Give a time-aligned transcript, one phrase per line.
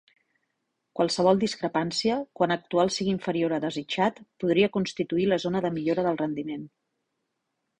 [0.99, 6.19] Qualsevol discrepància, quan Actual sigui inferior a Desitjat, podria constituir la zona de millora del
[6.27, 6.67] rendiment.